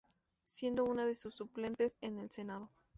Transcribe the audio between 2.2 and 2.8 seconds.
senado.